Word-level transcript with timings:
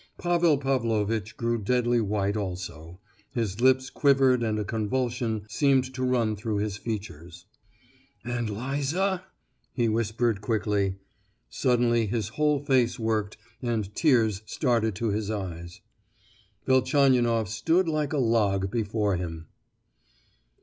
Pavel 0.17 0.57
Pavlovitch 0.57 1.37
grew 1.37 1.59
deadly 1.59 2.01
white 2.01 2.35
also, 2.35 2.99
his 3.35 3.61
lips 3.61 3.91
quivered 3.91 4.41
and 4.41 4.57
a 4.57 4.65
convulsion 4.65 5.43
seemed 5.47 5.93
to 5.93 6.01
run 6.03 6.35
through 6.35 6.57
his 6.57 6.75
features: 6.75 7.45
"And—Liza?" 8.25 9.23
he 9.73 9.87
whispered 9.87 10.41
quickly. 10.41 10.95
Suddenly 11.51 12.07
his 12.07 12.29
whole 12.29 12.57
face 12.65 12.97
worked, 12.97 13.37
and 13.61 13.93
tears 13.93 14.41
started 14.47 14.95
to 14.95 15.09
his 15.09 15.29
eyes. 15.29 15.81
Velchaninoff 16.65 17.47
stood 17.47 17.87
like 17.87 18.11
a 18.11 18.17
log 18.17 18.71
before 18.71 19.17
him. 19.17 19.49